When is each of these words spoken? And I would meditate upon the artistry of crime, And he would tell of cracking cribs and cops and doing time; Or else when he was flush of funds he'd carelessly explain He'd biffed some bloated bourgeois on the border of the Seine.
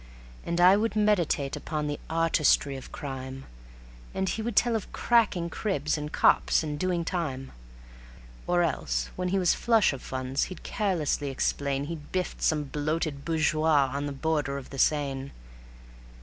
And 0.43 0.59
I 0.59 0.77
would 0.77 0.95
meditate 0.95 1.55
upon 1.55 1.85
the 1.85 1.99
artistry 2.09 2.75
of 2.75 2.91
crime, 2.91 3.45
And 4.15 4.27
he 4.29 4.41
would 4.41 4.55
tell 4.55 4.75
of 4.75 4.91
cracking 4.91 5.47
cribs 5.51 5.95
and 5.95 6.11
cops 6.11 6.63
and 6.63 6.79
doing 6.79 7.05
time; 7.05 7.51
Or 8.47 8.63
else 8.63 9.11
when 9.15 9.27
he 9.27 9.37
was 9.37 9.53
flush 9.53 9.93
of 9.93 10.01
funds 10.01 10.45
he'd 10.45 10.63
carelessly 10.63 11.29
explain 11.29 11.83
He'd 11.83 12.11
biffed 12.11 12.41
some 12.41 12.63
bloated 12.63 13.23
bourgeois 13.23 13.91
on 13.93 14.07
the 14.07 14.11
border 14.11 14.57
of 14.57 14.71
the 14.71 14.79
Seine. 14.79 15.29